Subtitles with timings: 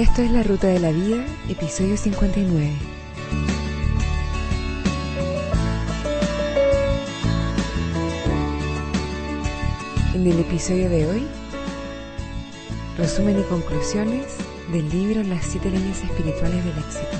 [0.00, 2.70] Esto es La Ruta de la Vida, episodio 59.
[10.14, 11.26] En el episodio de hoy,
[12.96, 14.24] resumen y conclusiones
[14.72, 17.18] del libro Las siete leyes espirituales del éxito.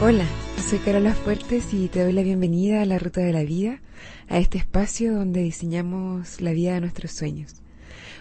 [0.00, 0.24] Hola,
[0.70, 3.82] soy Carola Fuertes y te doy la bienvenida a La Ruta de la Vida,
[4.30, 7.60] a este espacio donde diseñamos la vida de nuestros sueños.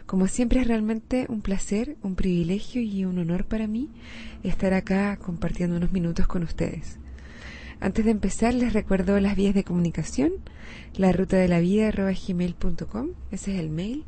[0.10, 3.92] Como siempre es realmente un placer, un privilegio y un honor para mí
[4.42, 6.98] estar acá compartiendo unos minutos con ustedes.
[7.80, 10.32] Antes de empezar les recuerdo las vías de comunicación,
[10.96, 14.04] la ruta de la vida gmail.com, ese es el mail.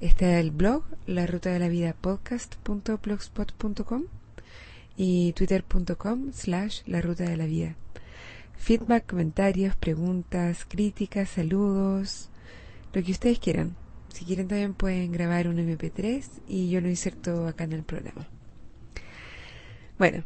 [0.00, 4.04] Está el blog, la ruta de la vida podcast.blogspot.com
[4.96, 7.76] y twitter.com slash la ruta de la vida.
[8.56, 12.30] Feedback, comentarios, preguntas, críticas, saludos,
[12.94, 13.76] lo que ustedes quieran.
[14.16, 18.26] Si quieren también pueden grabar un MP3 y yo lo inserto acá en el programa.
[19.98, 20.24] Bueno,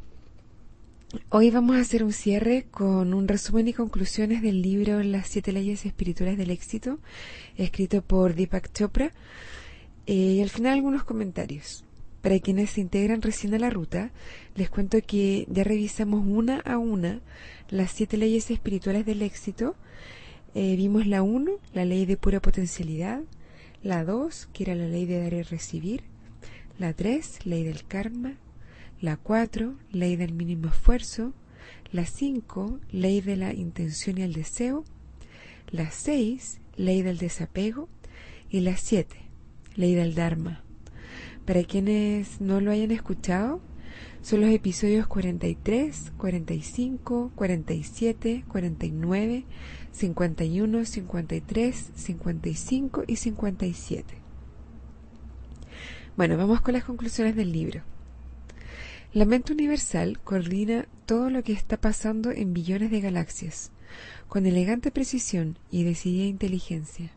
[1.28, 5.50] hoy vamos a hacer un cierre con un resumen y conclusiones del libro Las siete
[5.50, 7.00] leyes espirituales del éxito,
[7.56, 9.10] escrito por Deepak Chopra,
[10.06, 11.84] eh, y al final algunos comentarios.
[12.22, 14.12] Para quienes se integran recién a la ruta,
[14.54, 17.18] les cuento que ya revisamos una a una
[17.70, 19.74] las siete leyes espirituales del éxito.
[20.54, 23.22] Eh, vimos la 1, la ley de pura potencialidad,
[23.82, 26.02] la 2, que era la ley de dar y recibir,
[26.78, 28.34] la 3, ley del karma,
[29.00, 31.32] la 4, ley del mínimo esfuerzo,
[31.92, 34.84] la 5, ley de la intención y el deseo,
[35.70, 37.88] la 6, ley del desapego.
[38.52, 39.16] Y la 7,
[39.76, 40.64] ley del Dharma.
[41.46, 43.60] Para quienes no lo hayan escuchado,
[44.22, 49.44] son los episodios 43, 45, 47, 49,
[49.92, 54.14] 51, 53, 55 y 57.
[56.16, 57.82] Bueno, vamos con las conclusiones del libro.
[59.12, 63.72] La mente universal coordina todo lo que está pasando en billones de galaxias,
[64.28, 67.10] con elegante precisión y decidida inteligencia.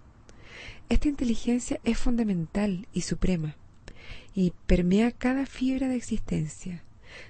[0.90, 3.56] Esta inteligencia es fundamental y suprema,
[4.35, 6.83] y permea cada fibra de existencia,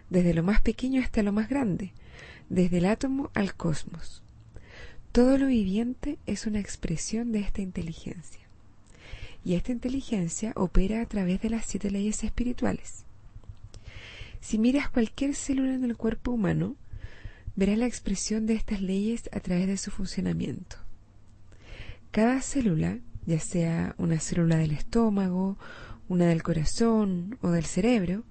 [0.09, 1.91] desde lo más pequeño hasta lo más grande,
[2.49, 4.21] desde el átomo al cosmos.
[5.11, 8.41] Todo lo viviente es una expresión de esta inteligencia.
[9.45, 13.03] Y esta inteligencia opera a través de las siete leyes espirituales.
[14.39, 16.75] Si miras cualquier célula en el cuerpo humano,
[17.55, 20.77] verás la expresión de estas leyes a través de su funcionamiento.
[22.11, 25.57] Cada célula, ya sea una célula del estómago,
[26.07, 28.23] una del corazón o del cerebro,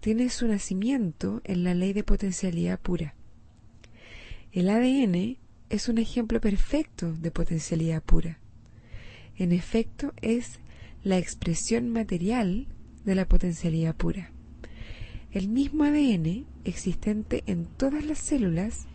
[0.00, 3.14] tiene su nacimiento en la ley de potencialidad pura.
[4.52, 5.36] El ADN
[5.70, 8.38] es un ejemplo perfecto de potencialidad pura.
[9.36, 10.60] En efecto, es
[11.04, 12.66] la expresión material
[13.04, 14.32] de la potencialidad pura.
[15.30, 18.86] El mismo ADN, existente en todas las células,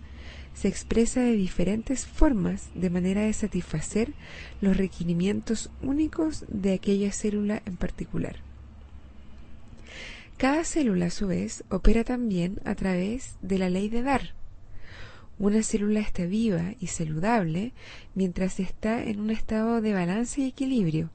[0.54, 4.14] se expresa de diferentes formas de manera de satisfacer
[4.62, 8.38] los requerimientos únicos de aquella célula en particular.
[10.38, 14.34] Cada célula, a su vez, opera también a través de la ley de dar.
[15.40, 17.74] Una célula está viva y saludable
[18.14, 21.12] mientras está en un estado de balance y equilibrio.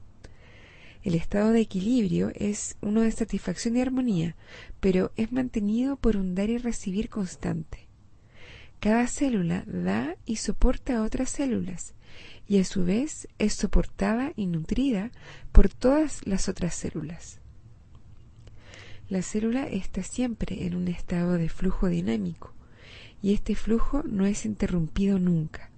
[1.03, 4.35] El estado de equilibrio es uno de satisfacción y armonía,
[4.79, 7.88] pero es mantenido por un dar y recibir constante.
[8.79, 11.93] Cada célula da y soporta a otras células,
[12.47, 15.11] y a su vez es soportada y nutrida
[15.51, 17.39] por todas las otras células.
[19.09, 22.53] La célula está siempre en un estado de flujo dinámico
[23.21, 25.69] y este flujo no es interrumpido nunca.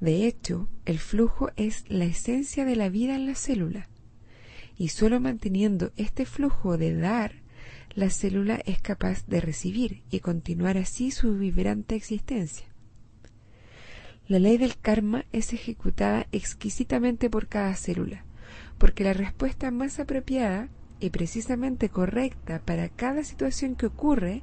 [0.00, 3.88] De hecho, el flujo es la esencia de la vida en la célula
[4.76, 7.34] y solo manteniendo este flujo de dar,
[7.98, 12.68] la célula es capaz de recibir y continuar así su vibrante existencia.
[14.28, 18.24] La ley del karma es ejecutada exquisitamente por cada célula,
[18.78, 20.68] porque la respuesta más apropiada
[21.00, 24.42] y precisamente correcta para cada situación que ocurre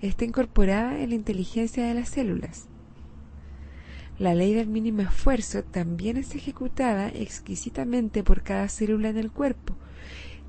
[0.00, 2.68] está incorporada en la inteligencia de las células.
[4.18, 9.76] La ley del mínimo esfuerzo también es ejecutada exquisitamente por cada célula en el cuerpo,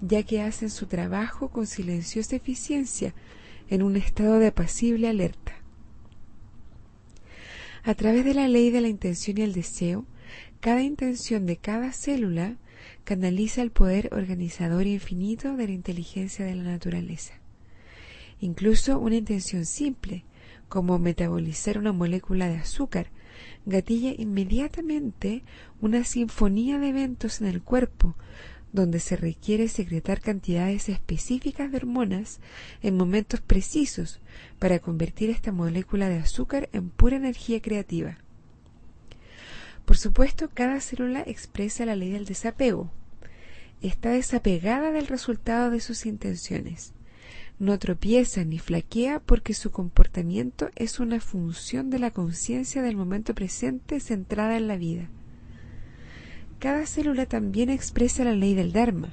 [0.01, 3.13] ya que hacen su trabajo con silenciosa eficiencia
[3.69, 5.53] en un estado de apacible alerta.
[7.83, 10.06] A través de la ley de la intención y el deseo,
[10.59, 12.57] cada intención de cada célula
[13.03, 17.33] canaliza el poder organizador infinito de la inteligencia de la naturaleza.
[18.42, 20.25] Incluso una intención simple,
[20.68, 23.07] como metabolizar una molécula de azúcar,
[23.65, 25.44] gatilla inmediatamente
[25.81, 28.15] una sinfonía de eventos en el cuerpo,
[28.75, 32.39] donde se requiere secretar cantidades específicas de hormonas
[32.83, 34.19] en momentos precisos
[34.60, 38.18] para convertir esta molécula de azúcar en pura energía creativa.
[39.86, 42.92] Por supuesto, cada célula expresa la ley del desapego.
[43.81, 46.94] Está desapegada del resultado de sus intenciones.
[47.60, 53.33] No tropieza ni flaquea porque su comportamiento es una función de la conciencia del momento
[53.33, 55.10] presente centrada en la vida.
[56.66, 59.10] Cada célula también expresa la ley del Dharma.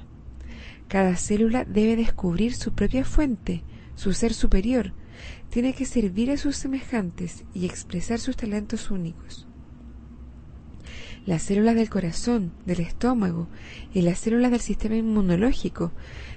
[0.87, 3.63] Cada célula debe descubrir su propia fuente,
[3.93, 4.91] su ser superior,
[5.51, 9.45] tiene que servir a sus semejantes y expresar sus talentos únicos.
[11.27, 13.47] Las células del corazón, del estómago
[13.93, 15.91] y las células del sistema inmunológico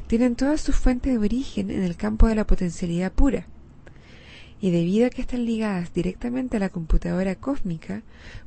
[0.09, 3.47] tienen todas sus fuentes de origen en el campo de la potencialidad pura
[4.61, 8.03] y debido a que están ligadas directamente a la computadora cósmica,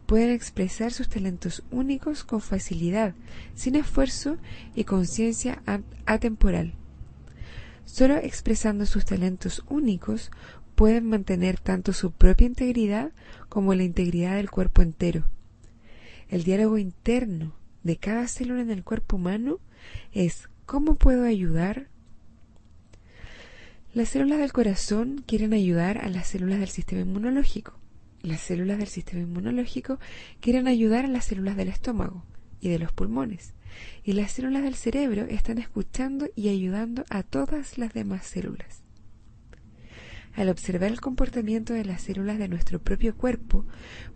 [0.06, 3.14] pueden expresar sus talentos únicos con facilidad,
[3.56, 4.38] sin esfuerzo
[4.76, 5.62] y conciencia
[6.06, 6.74] atemporal.
[7.86, 10.32] Solo expresando sus talentos únicos
[10.76, 13.12] pueden mantener tanto su propia integridad
[13.50, 15.26] como la integridad del cuerpo entero.
[16.30, 17.54] El diálogo interno
[17.84, 19.60] de cada célula en el cuerpo humano
[20.14, 21.90] es ¿cómo puedo ayudar
[24.00, 27.78] las células del corazón quieren ayudar a las células del sistema inmunológico.
[28.22, 30.00] Las células del sistema inmunológico
[30.40, 32.24] quieren ayudar a las células del estómago
[32.62, 33.56] y de los pulmones.
[34.06, 38.84] Y las células del cerebro están escuchando y ayudando a todas las demás células.
[40.34, 43.66] Al observar el comportamiento de las células de nuestro propio cuerpo,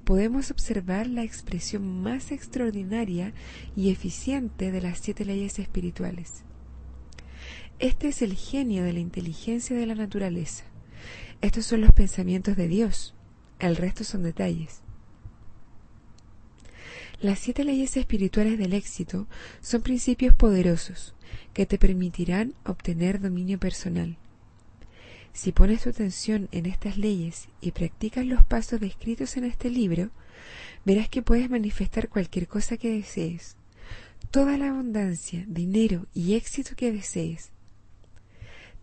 [0.05, 3.33] podemos observar la expresión más extraordinaria
[3.75, 6.45] y eficiente de las siete leyes espirituales.
[7.83, 10.63] Este es el genio de la inteligencia de la naturaleza.
[11.41, 13.13] Estos son los pensamientos de Dios.
[13.59, 14.79] El resto son detalles.
[17.19, 19.27] Las siete leyes espirituales del éxito
[19.59, 21.13] son principios poderosos
[21.53, 24.15] que te permitirán obtener dominio personal.
[25.33, 30.09] Si pones tu atención en estas leyes y practicas los pasos descritos en este libro,
[30.85, 33.57] verás que puedes manifestar cualquier cosa que desees,
[34.31, 37.51] toda la abundancia, dinero y éxito que desees,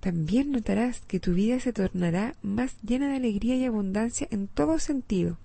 [0.00, 4.79] también notarás que tu vida se tornará más llena de alegría y abundancia en todo
[4.79, 5.38] sentido,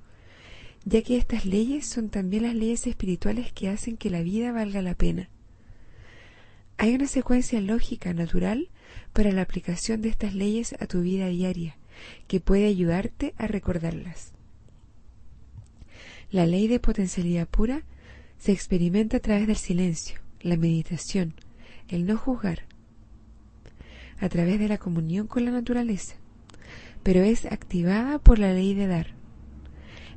[0.86, 4.82] ya que estas leyes son también las leyes espirituales que hacen que la vida valga
[4.82, 5.30] la pena.
[6.78, 8.70] Hay una secuencia lógica natural
[9.14, 11.76] para la aplicación de estas leyes a tu vida diaria,
[12.28, 14.32] que puede ayudarte a recordarlas.
[16.32, 17.84] La ley de potencialidad pura
[18.38, 21.34] se experimenta a través del silencio, la meditación,
[21.88, 22.64] el no juzgar,
[24.20, 26.16] a través de la comunión con la naturaleza,
[27.04, 29.08] pero es activada por la ley de dar.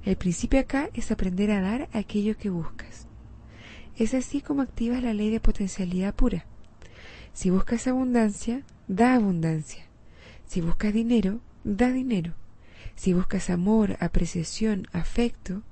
[0.05, 3.07] El principio acá es aprender a dar aquello que buscas.
[3.97, 6.47] Es así como activas la ley de potencialidad pura.
[7.33, 9.85] Si buscas abundancia, da abundancia.
[10.47, 12.35] Si buscas dinero, da dinero.
[12.95, 15.63] Si buscas amor, apreciación, afecto,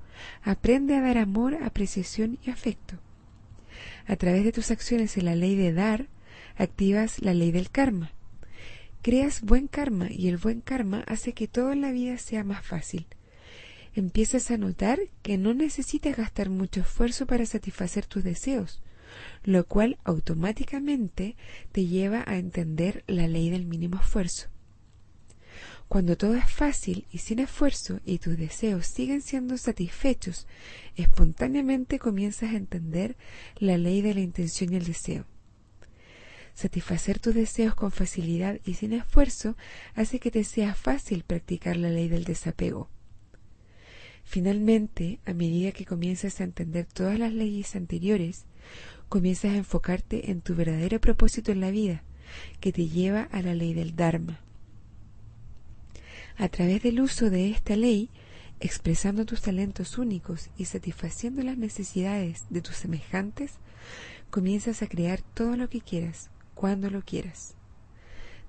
[0.43, 2.95] aprende a dar amor, apreciación y afecto.
[4.07, 6.07] A través de tus acciones en la ley de dar,
[6.57, 8.11] activas la ley del karma.
[9.01, 12.65] Creas buen karma y el buen karma hace que todo en la vida sea más
[12.65, 13.07] fácil.
[13.93, 18.81] Empiezas a notar que no necesitas gastar mucho esfuerzo para satisfacer tus deseos,
[19.43, 21.35] lo cual automáticamente
[21.71, 24.49] te lleva a entender la ley del mínimo esfuerzo.
[25.87, 30.47] Cuando todo es fácil y sin esfuerzo y tus deseos siguen siendo satisfechos,
[30.97, 33.15] espontáneamente comienzas a entender
[33.57, 35.25] la ley de la intención y el deseo.
[36.57, 39.55] Satisfacer tus deseos con facilidad y sin esfuerzo
[39.93, 42.89] hace que te sea fácil practicar la ley del desapego.
[44.23, 48.45] Finalmente, a medida que comienzas a entender todas las leyes anteriores,
[49.07, 52.01] comienzas a enfocarte en tu verdadero propósito en la vida,
[52.59, 54.39] que te lleva a la ley del Dharma.
[56.37, 58.09] A través del uso de esta ley,
[58.59, 63.59] expresando tus talentos únicos y satisfaciendo las necesidades de tus semejantes,
[64.31, 67.53] comienzas a crear todo lo que quieras, cuando lo quieras.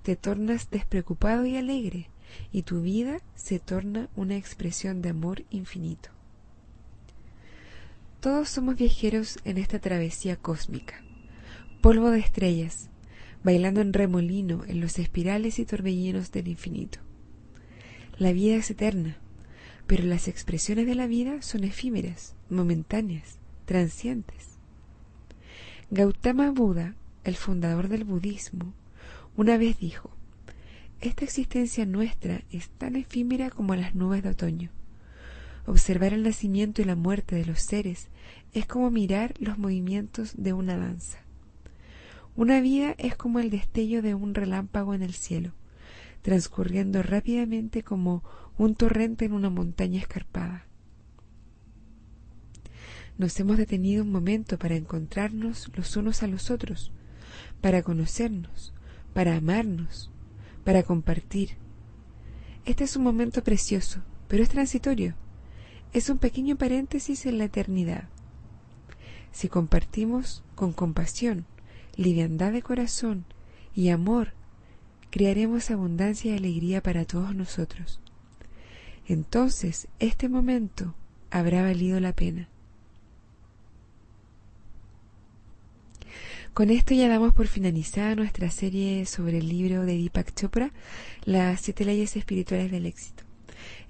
[0.02, 2.08] Te tornas despreocupado y alegre
[2.52, 6.08] y tu vida se torna una expresión de amor infinito.
[8.20, 11.02] Todos somos viajeros en esta travesía cósmica,
[11.82, 12.88] polvo de estrellas,
[13.44, 17.00] bailando en remolino en los espirales y torbellinos del infinito.
[18.16, 19.18] La vida es eterna,
[19.86, 24.58] pero las expresiones de la vida son efímeras, momentáneas, transientes.
[25.90, 26.94] Gautama Buda
[27.28, 28.72] el fundador del budismo,
[29.36, 30.10] una vez dijo,
[31.00, 34.70] Esta existencia nuestra es tan efímera como las nubes de otoño.
[35.66, 38.08] Observar el nacimiento y la muerte de los seres
[38.52, 41.18] es como mirar los movimientos de una danza.
[42.34, 45.52] Una vida es como el destello de un relámpago en el cielo,
[46.22, 48.24] transcurriendo rápidamente como
[48.56, 50.64] un torrente en una montaña escarpada.
[53.18, 56.92] Nos hemos detenido un momento para encontrarnos los unos a los otros,
[57.60, 58.72] para conocernos,
[59.14, 60.10] para amarnos,
[60.64, 61.56] para compartir.
[62.64, 65.14] Este es un momento precioso, pero es transitorio.
[65.92, 68.08] Es un pequeño paréntesis en la eternidad.
[69.32, 71.46] Si compartimos con compasión,
[71.96, 73.24] liviandad de corazón
[73.74, 74.32] y amor,
[75.10, 78.00] crearemos abundancia y alegría para todos nosotros.
[79.06, 80.94] Entonces este momento
[81.30, 82.48] habrá valido la pena.
[86.58, 90.72] Con esto ya damos por finalizada nuestra serie sobre el libro de Deepak Chopra,
[91.24, 93.22] Las siete leyes espirituales del éxito.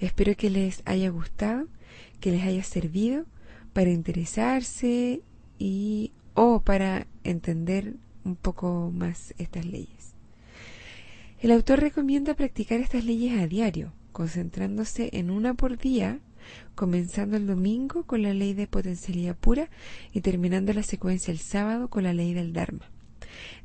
[0.00, 1.66] Espero que les haya gustado,
[2.20, 3.24] que les haya servido
[3.72, 5.22] para interesarse
[5.58, 7.94] y o para entender
[8.26, 10.12] un poco más estas leyes.
[11.40, 16.20] El autor recomienda practicar estas leyes a diario, concentrándose en una por día
[16.74, 19.68] comenzando el domingo con la ley de potencialidad pura
[20.12, 22.90] y terminando la secuencia el sábado con la ley del Dharma.